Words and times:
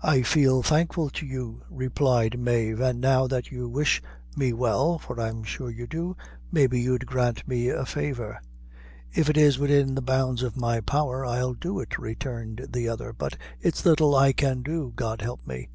"I 0.00 0.22
feel 0.22 0.62
thankful 0.62 1.10
to 1.10 1.26
you," 1.26 1.62
replied 1.68 2.38
Mave; 2.38 2.78
"and 2.80 3.00
now 3.00 3.26
that 3.26 3.50
you 3.50 3.68
wish 3.68 4.00
me 4.36 4.52
well, 4.52 4.96
(for 4.96 5.20
I'm 5.20 5.42
sure 5.42 5.68
you 5.70 5.88
do,) 5.88 6.16
maybe 6.52 6.80
you'd 6.80 7.04
grant 7.04 7.48
me 7.48 7.68
a 7.68 7.84
favor?" 7.84 8.40
"If 9.12 9.28
it 9.28 9.36
is 9.36 9.58
widin 9.58 9.96
the 9.96 10.02
bounds 10.02 10.44
of 10.44 10.56
my 10.56 10.80
power, 10.82 11.26
I'll 11.26 11.54
do 11.54 11.80
it," 11.80 11.98
returned 11.98 12.68
the 12.70 12.88
other; 12.88 13.12
"but 13.12 13.36
it's 13.60 13.84
little 13.84 14.14
I 14.14 14.32
can 14.32 14.62
do, 14.62 14.92
God 14.94 15.20
help 15.20 15.44
me." 15.48 15.68